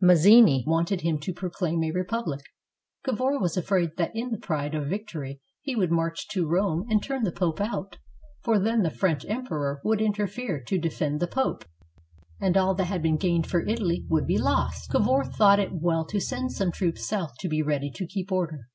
Mazzini 0.00 0.64
wanted 0.66 1.02
him 1.02 1.16
to 1.20 1.32
proclaim 1.32 1.84
a 1.84 1.92
republic. 1.92 2.40
Cavour 3.04 3.38
was 3.38 3.56
afraid 3.56 3.90
that 3.98 4.10
in 4.16 4.32
the 4.32 4.36
pride 4.36 4.74
of 4.74 4.88
victory 4.88 5.40
he 5.60 5.76
would 5.76 5.92
march 5.92 6.26
to 6.30 6.48
Rome 6.48 6.84
and 6.88 7.00
turn 7.00 7.22
the 7.22 7.30
Pope 7.30 7.60
out, 7.60 7.98
for 8.42 8.58
then 8.58 8.82
the 8.82 8.90
French 8.90 9.24
Emperor 9.28 9.80
would 9.84 10.00
interfere 10.00 10.60
to 10.60 10.76
defend 10.80 11.20
the 11.20 11.28
Pope, 11.28 11.64
and 12.40 12.56
all 12.56 12.74
that 12.74 12.86
had 12.86 13.00
been 13.00 13.16
gained 13.16 13.46
for 13.46 13.60
Italy 13.64 14.04
would 14.08 14.26
be 14.26 14.38
lost. 14.38 14.90
Cavour 14.90 15.22
thought 15.22 15.60
it 15.60 15.74
well 15.74 16.04
to 16.06 16.18
send 16.18 16.50
some 16.50 16.72
troops 16.72 17.06
south 17.06 17.34
to 17.38 17.48
be 17.48 17.62
ready 17.62 17.92
to 17.94 18.08
keep 18.08 18.32
order. 18.32 18.66